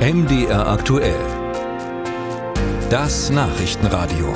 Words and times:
MDR 0.00 0.66
aktuell. 0.66 1.20
Das 2.88 3.28
Nachrichtenradio. 3.28 4.32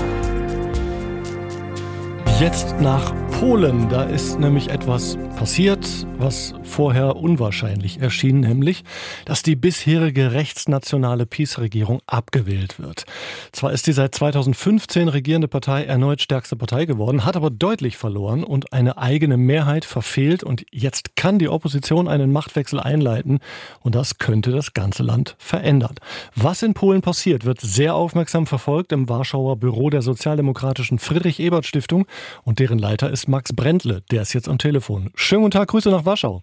Jetzt 2.38 2.78
nach 2.82 3.14
Polen. 3.44 3.90
Da 3.90 4.04
ist 4.04 4.40
nämlich 4.40 4.70
etwas 4.70 5.18
passiert, 5.36 5.86
was 6.16 6.54
vorher 6.62 7.16
unwahrscheinlich 7.16 8.00
erschien, 8.00 8.40
nämlich, 8.40 8.84
dass 9.26 9.42
die 9.42 9.54
bisherige 9.54 10.32
rechtsnationale 10.32 11.26
Peace-Regierung 11.26 12.00
abgewählt 12.06 12.78
wird. 12.78 13.04
Zwar 13.52 13.72
ist 13.72 13.86
die 13.86 13.92
seit 13.92 14.14
2015 14.14 15.08
regierende 15.08 15.46
Partei 15.46 15.84
erneut 15.84 16.22
stärkste 16.22 16.56
Partei 16.56 16.86
geworden, 16.86 17.26
hat 17.26 17.36
aber 17.36 17.50
deutlich 17.50 17.98
verloren 17.98 18.44
und 18.44 18.72
eine 18.72 18.96
eigene 18.96 19.36
Mehrheit 19.36 19.84
verfehlt 19.84 20.42
und 20.42 20.64
jetzt 20.72 21.14
kann 21.14 21.38
die 21.38 21.50
Opposition 21.50 22.08
einen 22.08 22.32
Machtwechsel 22.32 22.80
einleiten 22.80 23.40
und 23.80 23.94
das 23.94 24.16
könnte 24.16 24.52
das 24.52 24.72
ganze 24.72 25.02
Land 25.02 25.36
verändern. 25.38 25.96
Was 26.34 26.62
in 26.62 26.72
Polen 26.72 27.02
passiert, 27.02 27.44
wird 27.44 27.60
sehr 27.60 27.94
aufmerksam 27.94 28.46
verfolgt 28.46 28.90
im 28.92 29.10
Warschauer 29.10 29.56
Büro 29.58 29.90
der 29.90 30.00
Sozialdemokratischen 30.00 30.98
Friedrich-Ebert-Stiftung 30.98 32.06
und 32.42 32.58
deren 32.58 32.78
Leiter 32.78 33.10
ist 33.10 33.28
Max 33.34 33.52
Brentle, 33.52 34.00
der 34.12 34.22
ist 34.22 34.32
jetzt 34.32 34.48
am 34.48 34.58
Telefon. 34.58 35.10
Schönen 35.16 35.42
guten 35.42 35.50
Tag, 35.50 35.66
Grüße 35.66 35.90
nach 35.90 36.06
Warschau. 36.06 36.42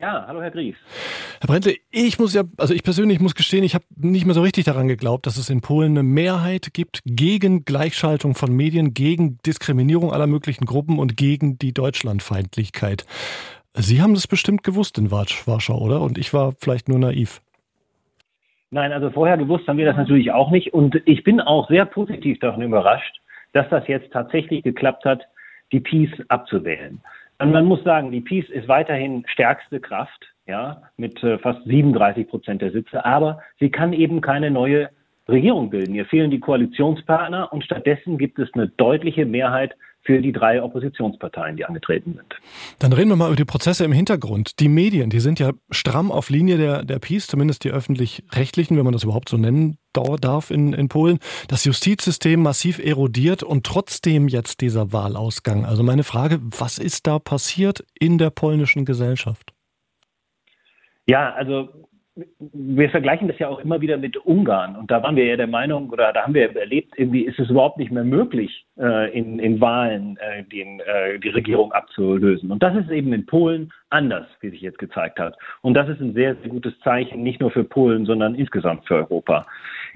Ja, 0.00 0.24
hallo 0.26 0.40
Herr 0.40 0.50
Gries. 0.50 0.74
Herr 1.40 1.46
Brentle, 1.46 1.74
ich 1.90 2.18
muss 2.18 2.32
ja, 2.32 2.44
also 2.56 2.72
ich 2.72 2.82
persönlich 2.82 3.20
muss 3.20 3.34
gestehen, 3.34 3.62
ich 3.64 3.74
habe 3.74 3.84
nicht 3.96 4.24
mehr 4.24 4.34
so 4.34 4.40
richtig 4.40 4.64
daran 4.64 4.88
geglaubt, 4.88 5.26
dass 5.26 5.36
es 5.36 5.50
in 5.50 5.60
Polen 5.60 5.90
eine 5.90 6.02
Mehrheit 6.02 6.72
gibt 6.72 7.02
gegen 7.04 7.66
Gleichschaltung 7.66 8.34
von 8.34 8.50
Medien, 8.50 8.94
gegen 8.94 9.36
Diskriminierung 9.44 10.10
aller 10.10 10.26
möglichen 10.26 10.64
Gruppen 10.64 10.98
und 10.98 11.18
gegen 11.18 11.58
die 11.58 11.74
Deutschlandfeindlichkeit. 11.74 13.04
Sie 13.74 14.00
haben 14.00 14.14
das 14.14 14.26
bestimmt 14.26 14.62
gewusst 14.62 14.96
in 14.96 15.10
Warschau, 15.10 15.78
oder? 15.78 16.00
Und 16.00 16.16
ich 16.16 16.32
war 16.32 16.54
vielleicht 16.58 16.88
nur 16.88 16.98
naiv. 16.98 17.42
Nein, 18.70 18.90
also 18.90 19.10
vorher 19.10 19.36
gewusst 19.36 19.68
haben 19.68 19.76
wir 19.76 19.84
das 19.84 19.96
natürlich 19.96 20.32
auch 20.32 20.50
nicht. 20.50 20.72
Und 20.72 20.98
ich 21.04 21.24
bin 21.24 21.42
auch 21.42 21.68
sehr 21.68 21.84
positiv 21.84 22.38
davon 22.38 22.62
überrascht, 22.62 23.20
dass 23.52 23.68
das 23.68 23.86
jetzt 23.86 24.10
tatsächlich 24.14 24.62
geklappt 24.62 25.04
hat, 25.04 25.20
die 25.72 25.80
Peace 25.80 26.12
abzuwählen. 26.28 27.00
Und 27.38 27.52
man 27.52 27.66
muss 27.66 27.82
sagen, 27.84 28.10
die 28.10 28.20
Peace 28.20 28.48
ist 28.48 28.68
weiterhin 28.68 29.24
stärkste 29.28 29.80
Kraft, 29.80 30.26
ja, 30.46 30.82
mit 30.96 31.22
äh, 31.22 31.38
fast 31.38 31.62
37 31.64 32.28
Prozent 32.28 32.62
der 32.62 32.70
Sitze, 32.70 33.04
aber 33.04 33.42
sie 33.58 33.70
kann 33.70 33.92
eben 33.92 34.20
keine 34.20 34.50
neue 34.50 34.88
Regierung 35.28 35.70
bilden. 35.70 35.94
Ihr 35.94 36.06
fehlen 36.06 36.30
die 36.30 36.40
Koalitionspartner 36.40 37.52
und 37.52 37.64
stattdessen 37.64 38.16
gibt 38.16 38.38
es 38.38 38.48
eine 38.54 38.68
deutliche 38.68 39.26
Mehrheit 39.26 39.74
für 40.06 40.22
die 40.22 40.32
drei 40.32 40.62
Oppositionsparteien, 40.62 41.56
die 41.56 41.64
angetreten 41.64 42.14
sind. 42.14 42.36
Dann 42.78 42.92
reden 42.92 43.10
wir 43.10 43.16
mal 43.16 43.26
über 43.26 43.36
die 43.36 43.44
Prozesse 43.44 43.84
im 43.84 43.92
Hintergrund. 43.92 44.60
Die 44.60 44.68
Medien, 44.68 45.10
die 45.10 45.20
sind 45.20 45.40
ja 45.40 45.50
stramm 45.70 46.12
auf 46.12 46.30
Linie 46.30 46.56
der, 46.56 46.84
der 46.84 47.00
Peace, 47.00 47.26
zumindest 47.26 47.64
die 47.64 47.70
öffentlich-rechtlichen, 47.70 48.76
wenn 48.76 48.84
man 48.84 48.92
das 48.92 49.02
überhaupt 49.02 49.28
so 49.28 49.36
nennen 49.36 49.78
darf 50.20 50.50
in, 50.50 50.72
in 50.74 50.88
Polen. 50.88 51.18
Das 51.48 51.64
Justizsystem 51.64 52.42
massiv 52.42 52.78
erodiert 52.78 53.42
und 53.42 53.64
trotzdem 53.64 54.28
jetzt 54.28 54.60
dieser 54.60 54.92
Wahlausgang. 54.92 55.64
Also 55.64 55.82
meine 55.82 56.04
Frage, 56.04 56.38
was 56.42 56.78
ist 56.78 57.06
da 57.06 57.18
passiert 57.18 57.84
in 57.98 58.18
der 58.18 58.30
polnischen 58.30 58.84
Gesellschaft? 58.84 59.54
Ja, 61.06 61.32
also 61.32 61.88
wir 62.38 62.88
vergleichen 62.88 63.28
das 63.28 63.38
ja 63.38 63.48
auch 63.48 63.58
immer 63.58 63.80
wieder 63.80 63.98
mit 63.98 64.16
Ungarn. 64.16 64.74
Und 64.76 64.90
da 64.90 65.02
waren 65.02 65.16
wir 65.16 65.26
ja 65.26 65.36
der 65.36 65.46
Meinung, 65.46 65.90
oder 65.90 66.12
da 66.12 66.22
haben 66.22 66.32
wir 66.32 66.56
erlebt, 66.56 66.94
irgendwie 66.96 67.26
ist 67.26 67.38
es 67.38 67.50
überhaupt 67.50 67.76
nicht 67.76 67.92
mehr 67.92 68.04
möglich, 68.04 68.64
äh, 68.78 69.16
in, 69.16 69.38
in 69.38 69.60
Wahlen 69.60 70.16
äh, 70.16 70.42
den, 70.44 70.80
äh, 70.80 71.18
die 71.18 71.28
Regierung 71.28 71.72
abzulösen. 71.72 72.50
Und 72.50 72.62
das 72.62 72.74
ist 72.76 72.90
eben 72.90 73.12
in 73.12 73.26
Polen 73.26 73.70
anders, 73.90 74.26
wie 74.40 74.48
sich 74.48 74.62
jetzt 74.62 74.78
gezeigt 74.78 75.18
hat. 75.18 75.36
Und 75.60 75.74
das 75.74 75.88
ist 75.90 76.00
ein 76.00 76.14
sehr, 76.14 76.36
sehr 76.36 76.48
gutes 76.48 76.78
Zeichen, 76.80 77.22
nicht 77.22 77.40
nur 77.40 77.50
für 77.50 77.64
Polen, 77.64 78.06
sondern 78.06 78.34
insgesamt 78.34 78.86
für 78.86 78.94
Europa. 78.94 79.46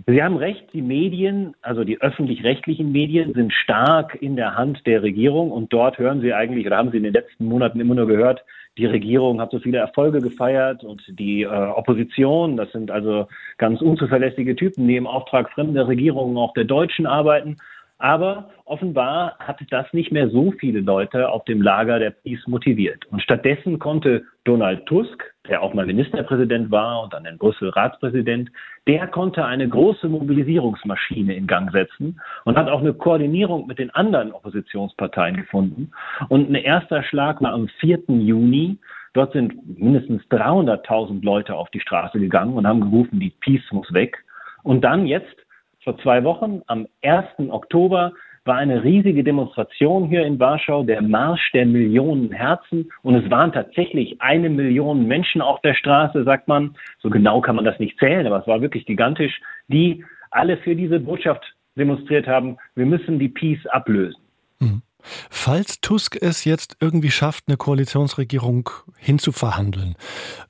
Sie 0.06 0.22
haben 0.22 0.36
recht, 0.36 0.72
die 0.72 0.82
Medien, 0.82 1.54
also 1.62 1.84
die 1.84 2.00
öffentlich-rechtlichen 2.00 2.92
Medien, 2.92 3.34
sind 3.34 3.52
stark 3.52 4.16
in 4.20 4.36
der 4.36 4.56
Hand 4.56 4.86
der 4.86 5.02
Regierung. 5.02 5.50
Und 5.50 5.72
dort 5.72 5.98
hören 5.98 6.20
Sie 6.20 6.32
eigentlich, 6.32 6.66
oder 6.66 6.76
haben 6.76 6.90
Sie 6.90 6.98
in 6.98 7.04
den 7.04 7.12
letzten 7.12 7.46
Monaten 7.46 7.80
immer 7.80 7.94
nur 7.94 8.06
gehört, 8.06 8.44
die 8.78 8.86
Regierung 8.86 9.40
hat 9.40 9.50
so 9.50 9.58
viele 9.58 9.78
Erfolge 9.78 10.20
gefeiert 10.20 10.84
und 10.84 11.02
die 11.18 11.42
äh, 11.42 11.46
Opposition, 11.46 12.56
das 12.56 12.70
sind 12.72 12.90
also 12.90 13.26
ganz 13.58 13.82
unzuverlässige 13.82 14.54
Typen, 14.54 14.86
die 14.86 14.96
im 14.96 15.06
Auftrag 15.06 15.50
fremder 15.50 15.88
Regierungen, 15.88 16.36
auch 16.36 16.54
der 16.54 16.64
Deutschen 16.64 17.06
arbeiten. 17.06 17.56
Aber 17.98 18.50
offenbar 18.64 19.36
hat 19.38 19.60
das 19.68 19.92
nicht 19.92 20.10
mehr 20.10 20.30
so 20.30 20.52
viele 20.52 20.80
Leute 20.80 21.28
auf 21.28 21.44
dem 21.44 21.60
Lager 21.60 21.98
der 21.98 22.10
Peace 22.10 22.46
motiviert. 22.46 23.04
Und 23.10 23.20
stattdessen 23.20 23.78
konnte 23.78 24.24
Donald 24.44 24.86
Tusk, 24.86 25.22
der 25.48 25.62
auch 25.62 25.72
mal 25.72 25.86
Ministerpräsident 25.86 26.70
war 26.70 27.02
und 27.02 27.12
dann 27.14 27.24
in 27.24 27.38
Brüssel 27.38 27.70
Ratspräsident, 27.70 28.50
der 28.86 29.06
konnte 29.08 29.44
eine 29.44 29.68
große 29.68 30.08
Mobilisierungsmaschine 30.08 31.34
in 31.34 31.46
Gang 31.46 31.72
setzen 31.72 32.20
und 32.44 32.56
hat 32.56 32.68
auch 32.68 32.80
eine 32.80 32.92
Koordinierung 32.92 33.66
mit 33.66 33.78
den 33.78 33.90
anderen 33.90 34.32
Oppositionsparteien 34.32 35.36
gefunden. 35.36 35.92
Und 36.28 36.50
ein 36.50 36.54
erster 36.54 37.02
Schlag 37.02 37.40
war 37.40 37.52
am 37.52 37.68
4. 37.80 38.00
Juni. 38.08 38.78
Dort 39.14 39.32
sind 39.32 39.78
mindestens 39.78 40.22
300.000 40.30 41.24
Leute 41.24 41.54
auf 41.54 41.70
die 41.70 41.80
Straße 41.80 42.20
gegangen 42.20 42.54
und 42.54 42.66
haben 42.66 42.80
gerufen, 42.80 43.18
die 43.18 43.32
Peace 43.40 43.72
muss 43.72 43.92
weg. 43.92 44.22
Und 44.62 44.82
dann 44.82 45.06
jetzt 45.06 45.34
vor 45.82 45.98
zwei 45.98 46.22
Wochen, 46.24 46.60
am 46.66 46.86
1. 47.02 47.26
Oktober, 47.48 48.12
war 48.50 48.56
eine 48.56 48.82
riesige 48.82 49.22
Demonstration 49.22 50.08
hier 50.08 50.26
in 50.26 50.40
Warschau, 50.40 50.82
der 50.82 51.02
Marsch 51.02 51.52
der 51.52 51.66
Millionen 51.66 52.32
Herzen. 52.32 52.90
Und 53.02 53.14
es 53.14 53.30
waren 53.30 53.52
tatsächlich 53.52 54.20
eine 54.20 54.50
Million 54.50 55.06
Menschen 55.06 55.40
auf 55.40 55.60
der 55.60 55.74
Straße, 55.74 56.24
sagt 56.24 56.48
man. 56.48 56.74
So 56.98 57.10
genau 57.10 57.40
kann 57.40 57.54
man 57.54 57.64
das 57.64 57.78
nicht 57.78 57.96
zählen, 58.00 58.26
aber 58.26 58.40
es 58.40 58.48
war 58.48 58.60
wirklich 58.60 58.86
gigantisch, 58.86 59.40
die 59.68 60.04
alle 60.32 60.56
für 60.56 60.74
diese 60.74 60.98
Botschaft 60.98 61.44
demonstriert 61.76 62.26
haben, 62.26 62.56
wir 62.74 62.86
müssen 62.86 63.20
die 63.20 63.28
Peace 63.28 63.64
ablösen. 63.66 64.20
Mhm. 64.58 64.82
Falls 65.30 65.80
Tusk 65.80 66.16
es 66.20 66.44
jetzt 66.44 66.76
irgendwie 66.80 67.10
schafft, 67.10 67.44
eine 67.48 67.56
Koalitionsregierung 67.56 68.70
hinzuverhandeln, 68.98 69.96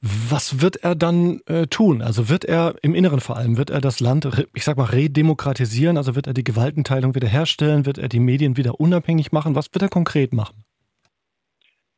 was 0.01 0.61
wird 0.61 0.77
er 0.77 0.95
dann 0.95 1.41
äh, 1.47 1.67
tun? 1.67 2.03
Also 2.03 2.29
wird 2.29 2.45
er 2.45 2.75
im 2.83 2.95
Inneren 2.95 3.21
vor 3.21 3.37
allem, 3.37 3.57
wird 3.57 3.71
er 3.71 3.81
das 3.81 4.01
Land, 4.01 4.29
ich 4.55 4.65
sag 4.65 4.77
mal, 4.77 4.85
redemokratisieren? 4.85 5.97
Also 5.97 6.15
wird 6.15 6.27
er 6.27 6.35
die 6.35 6.45
Gewaltenteilung 6.45 7.15
wiederherstellen? 7.15 7.87
Wird 7.87 7.99
er 7.99 8.09
die 8.09 8.21
Medien 8.21 8.57
wieder 8.57 8.81
unabhängig 8.81 9.33
machen? 9.33 9.55
Was 9.55 9.73
wird 9.73 9.83
er 9.83 9.89
konkret 9.89 10.33
machen? 10.33 10.65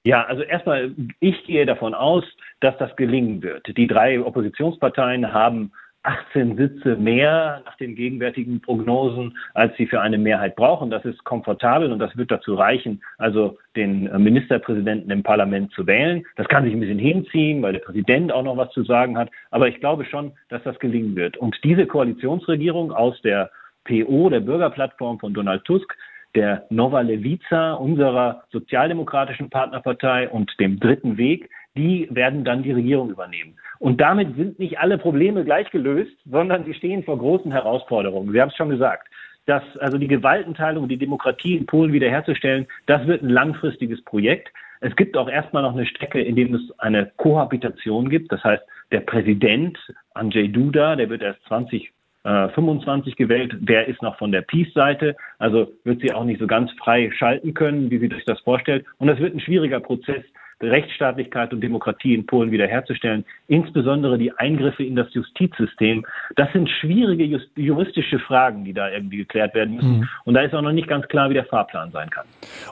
Ja, 0.05 0.25
also 0.25 0.43
erstmal, 0.43 0.95
ich 1.21 1.45
gehe 1.45 1.65
davon 1.65 1.95
aus, 1.95 2.25
dass 2.61 2.77
das 2.79 2.95
gelingen 2.97 3.43
wird. 3.43 3.77
Die 3.77 3.87
drei 3.87 4.21
Oppositionsparteien 4.21 5.33
haben 5.33 5.73
18 6.05 6.57
Sitze 6.57 6.97
mehr 6.97 7.63
nach 7.65 7.77
den 7.77 7.95
gegenwärtigen 7.95 8.61
Prognosen, 8.61 9.37
als 9.55 9.77
sie 9.77 9.87
für 9.87 10.01
eine 10.01 10.19
Mehrheit 10.19 10.57
brauchen. 10.57 10.91
Das 10.91 11.05
ist 11.05 11.23
komfortabel 11.25 11.93
und 11.93 11.99
das 11.99 12.17
wird 12.17 12.31
dazu 12.31 12.55
reichen, 12.55 13.03
also 13.19 13.57
den 13.77 14.11
Ministerpräsidenten 14.23 15.11
im 15.11 15.23
Parlament 15.23 15.73
zu 15.73 15.87
wählen. 15.87 16.25
Das 16.37 16.49
kann 16.49 16.65
sich 16.65 16.73
ein 16.73 16.81
bisschen 16.81 16.99
hinziehen, 16.99 17.63
weil 17.63 17.75
der 17.75 17.81
Präsident 17.81 18.33
auch 18.33 18.43
noch 18.43 18.57
was 18.57 18.71
zu 18.73 18.83
sagen 18.83 19.17
hat. 19.17 19.31
Aber 19.51 19.69
ich 19.69 19.79
glaube 19.81 20.05
schon, 20.05 20.33
dass 20.49 20.63
das 20.65 20.79
gelingen 20.81 21.15
wird. 21.15 21.37
Und 21.37 21.57
diese 21.63 21.87
Koalitionsregierung 21.87 22.93
aus 22.93 23.21
der 23.23 23.51
PO, 23.85 24.31
der 24.31 24.41
Bürgerplattform 24.41 25.19
von 25.21 25.35
Donald 25.35 25.65
Tusk, 25.65 25.97
der 26.35 26.65
Nova 26.71 27.01
Levica, 27.03 27.75
unserer 27.75 28.45
sozialdemokratischen 28.51 29.51
Partnerpartei 29.51 30.29
und 30.29 30.51
dem 30.59 30.81
Dritten 30.81 31.19
Weg, 31.19 31.51
die 31.77 32.09
werden 32.11 32.45
dann 32.45 32.63
die 32.63 32.73
Regierung 32.73 33.11
übernehmen. 33.11 33.57
Und 33.79 34.01
damit 34.01 34.37
sind 34.37 34.59
nicht 34.59 34.79
alle 34.79 34.99
Probleme 34.99 35.45
gleich 35.45 35.71
gelöst, 35.71 36.13
sondern 36.25 36.65
sie 36.65 36.75
stehen 36.75 37.03
vor 37.03 37.19
großen 37.19 37.51
Herausforderungen. 37.51 38.33
Sie 38.33 38.41
haben 38.41 38.51
es 38.51 38.57
schon 38.57 38.71
gesagt. 38.71 39.09
Dass 39.47 39.63
also 39.79 39.99
die 39.99 40.07
Gewaltenteilung 40.07 40.89
die 40.89 40.99
Demokratie 40.99 41.57
in 41.57 41.67
Polen 41.67 41.93
wiederherzustellen, 41.93 42.67
das 42.87 43.07
wird 43.07 43.23
ein 43.23 43.29
langfristiges 43.29 44.03
Projekt. 44.05 44.53
Es 44.81 44.95
gibt 44.95 45.17
auch 45.17 45.29
erstmal 45.29 45.63
noch 45.63 45.73
eine 45.73 45.87
Strecke, 45.87 46.21
in 46.21 46.37
dem 46.37 46.55
es 46.55 46.79
eine 46.79 47.11
Kohabitation 47.17 48.09
gibt. 48.09 48.31
Das 48.31 48.45
heißt, 48.45 48.63
der 48.93 49.01
Präsident 49.01 49.79
Andrzej 50.15 50.49
Duda, 50.49 50.95
der 50.95 51.09
wird 51.09 51.23
erst 51.23 51.43
2025 51.47 53.13
äh, 53.13 53.17
gewählt, 53.17 53.57
der 53.59 53.89
ist 53.89 54.03
noch 54.03 54.17
von 54.19 54.31
der 54.31 54.43
Peace-Seite, 54.43 55.17
also 55.39 55.73
wird 55.83 56.03
sie 56.03 56.13
auch 56.13 56.25
nicht 56.25 56.39
so 56.39 56.47
ganz 56.47 56.71
frei 56.73 57.11
schalten 57.17 57.55
können, 57.55 57.91
wie 57.91 57.99
sie 57.99 58.09
sich 58.09 58.25
das 58.25 58.39
vorstellt. 58.41 58.85
Und 58.99 59.09
das 59.09 59.19
wird 59.19 59.35
ein 59.35 59.41
schwieriger 59.41 59.81
Prozess, 59.81 60.23
Rechtsstaatlichkeit 60.63 61.53
und 61.53 61.61
Demokratie 61.61 62.15
in 62.15 62.27
Polen 62.27 62.51
wiederherzustellen, 62.51 63.25
insbesondere 63.49 64.19
die 64.19 64.33
Eingriffe 64.33 64.85
in 64.85 64.97
das 64.97 65.13
Justizsystem. 65.13 66.07
Das 66.37 66.53
sind 66.53 66.69
schwierige 66.69 67.41
juristische 67.57 68.19
Fragen, 68.19 68.65
die 68.65 68.73
da 68.73 68.91
irgendwie 68.91 69.19
geklärt 69.19 69.55
werden 69.55 69.77
müssen. 69.77 69.99
Mhm. 70.01 70.09
Und 70.25 70.35
da 70.35 70.43
ist 70.43 70.55
auch 70.55 70.63
noch 70.63 70.73
nicht 70.73 70.89
ganz 70.89 71.07
klar, 71.09 71.31
wie 71.31 71.35
der 71.35 71.45
Fahrplan 71.45 71.91
sein 71.91 72.11
kann. 72.11 72.27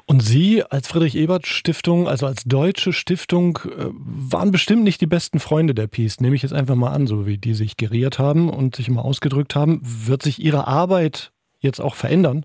Und 0.06 0.22
Sie 0.22 0.62
als 0.62 0.88
Friedrich-Ebert-Stiftung, 0.88 2.08
also 2.08 2.26
als 2.26 2.44
deutsche 2.44 2.92
Stiftung, 2.92 3.58
äh, 3.64 3.86
waren 3.92 4.50
bestimmt 4.50 4.84
nicht 4.84 5.00
die 5.00 5.06
besten 5.06 5.40
Freunde 5.40 5.74
der 5.74 5.86
Peace, 5.86 6.20
nehme 6.20 6.36
ich 6.36 6.42
jetzt 6.42 6.52
einfach 6.52 6.76
mal 6.76 6.92
an, 6.92 7.06
so 7.06 7.26
wie 7.26 7.38
die 7.38 7.54
sich 7.54 7.76
geriert 7.76 8.18
haben 8.18 8.48
und 8.48 8.76
sich 8.76 8.88
immer 8.88 9.04
ausgedrückt 9.04 9.54
haben. 9.54 9.80
Wird 9.82 10.22
sich 10.22 10.42
Ihre 10.42 10.66
Arbeit 10.66 11.32
jetzt 11.58 11.80
auch 11.80 11.94
verändern? 11.94 12.44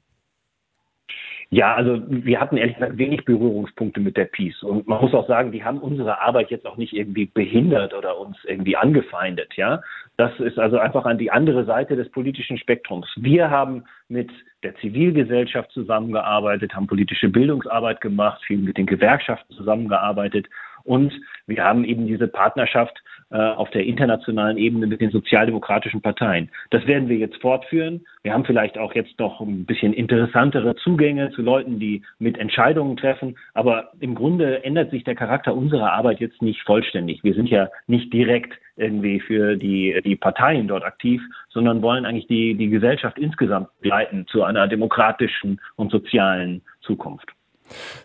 Ja, 1.50 1.76
also 1.76 2.02
wir 2.08 2.40
hatten 2.40 2.58
ehrlich 2.58 2.76
gesagt 2.76 2.98
wenig 2.98 3.24
Berührungspunkte 3.26 4.00
mit 4.00 4.18
der 4.18 4.26
Peace. 4.26 4.64
Und 4.64 4.88
man 4.88 5.02
muss 5.02 5.14
auch 5.14 5.28
sagen, 5.28 5.52
die 5.52 5.64
haben 5.64 5.78
unsere 5.78 6.20
Arbeit 6.22 6.50
jetzt 6.50 6.66
auch 6.66 6.78
nicht 6.78 6.94
irgendwie 6.94 7.26
behindert 7.26 7.94
oder 7.94 8.18
uns 8.18 8.38
irgendwie 8.46 8.76
angefeindet. 8.76 9.54
Ja, 9.56 9.82
das 10.18 10.32
ist 10.40 10.58
also 10.58 10.78
einfach 10.78 11.06
an 11.06 11.18
die 11.18 11.32
andere 11.32 11.66
Seite 11.66 11.96
des 11.96 12.10
politischen 12.10 12.58
Spektrums. 12.58 13.08
Wir 13.18 13.50
haben 13.50 13.84
mit 14.08 14.32
der 14.64 14.76
Zivilgesellschaft 14.78 15.72
zusammengearbeitet, 15.72 16.74
haben 16.74 16.88
politische 16.88 17.30
Bildungsarbeit 17.30 18.02
gemacht, 18.02 18.44
viel 18.46 18.58
mit 18.58 18.78
den 18.78 18.86
Gewerkschaften 18.86 19.54
zusammengearbeitet 19.54 20.48
und 20.86 21.14
wir 21.48 21.64
haben 21.64 21.84
eben 21.84 22.08
diese 22.08 22.28
Partnerschaft 22.28 23.04
auf 23.36 23.70
der 23.72 23.86
internationalen 23.86 24.58
Ebene 24.58 24.88
mit 24.88 25.02
den 25.02 25.12
sozialdemokratischen 25.12 26.02
Parteien. 26.02 26.50
Das 26.70 26.86
werden 26.88 27.10
wir 27.10 27.18
jetzt 27.18 27.42
fortführen. 27.42 28.06
Wir 28.24 28.34
haben 28.34 28.46
vielleicht 28.46 28.78
auch 28.78 28.96
jetzt 28.96 29.20
noch 29.20 29.42
ein 29.42 29.66
bisschen 29.66 29.94
interessantere 29.94 30.76
Zugänge 30.78 31.32
zu 31.32 31.42
Leuten, 31.42 31.80
die 31.80 32.02
mit 32.20 32.38
Entscheidungen 32.38 32.98
treffen. 32.98 33.38
Aber 33.54 33.92
im 34.00 34.16
Grunde 34.16 34.64
ändert 34.64 34.92
sich 34.92 35.04
der 35.04 35.16
Charakter 35.16 35.56
unserer 35.56 35.92
Arbeit 35.92 36.20
jetzt 36.20 36.42
nicht 36.42 36.62
vollständig. 36.64 37.24
Wir 37.24 37.34
sind 37.34 37.50
ja 37.50 37.70
nicht 37.88 38.12
direkt 38.14 38.54
irgendwie 38.78 39.20
für 39.20 39.56
die, 39.56 40.00
die 40.04 40.16
Parteien 40.16 40.68
dort 40.68 40.84
aktiv, 40.84 41.22
sondern 41.50 41.82
wollen 41.82 42.06
eigentlich 42.06 42.28
die, 42.28 42.56
die 42.56 42.70
Gesellschaft 42.70 43.18
insgesamt 43.18 43.70
begleiten 43.82 44.26
zu 44.28 44.44
einer 44.44 44.68
demokratischen 44.68 45.62
und 45.76 45.92
sozialen 45.92 46.62
Zukunft. 46.82 47.35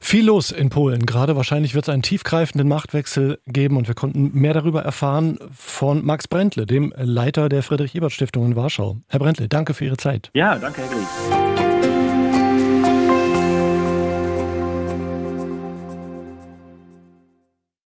Viel 0.00 0.26
los 0.26 0.50
in 0.50 0.70
Polen. 0.70 1.06
Gerade 1.06 1.36
wahrscheinlich 1.36 1.74
wird 1.74 1.86
es 1.86 1.88
einen 1.88 2.02
tiefgreifenden 2.02 2.68
Machtwechsel 2.68 3.38
geben 3.46 3.76
und 3.76 3.88
wir 3.88 3.94
konnten 3.94 4.30
mehr 4.32 4.54
darüber 4.54 4.82
erfahren 4.82 5.38
von 5.54 6.04
Max 6.04 6.28
Brentle, 6.28 6.66
dem 6.66 6.92
Leiter 6.96 7.48
der 7.48 7.62
Friedrich-Ebert-Stiftung 7.62 8.46
in 8.46 8.56
Warschau. 8.56 8.96
Herr 9.08 9.20
Brentle, 9.20 9.48
danke 9.48 9.74
für 9.74 9.84
Ihre 9.84 9.96
Zeit. 9.96 10.30
Ja, 10.34 10.56
danke, 10.58 10.82
Herr 10.82 10.88
Gries. 10.88 11.69